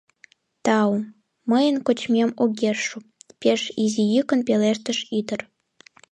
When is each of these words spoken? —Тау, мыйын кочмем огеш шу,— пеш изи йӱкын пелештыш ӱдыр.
—Тау, 0.65 0.91
мыйын 1.49 1.77
кочмем 1.85 2.29
огеш 2.43 2.77
шу,— 2.87 2.97
пеш 3.41 3.61
изи 3.83 4.03
йӱкын 4.13 4.39
пелештыш 4.47 4.99
ӱдыр. 5.17 5.39